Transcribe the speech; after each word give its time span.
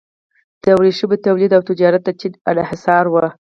د 0.63 0.65
ورېښمو 0.79 1.17
تولید 1.25 1.51
او 1.57 1.61
تجارت 1.69 2.01
د 2.05 2.09
چین 2.19 2.33
انحصاري 2.49 3.09
و. 3.11 3.15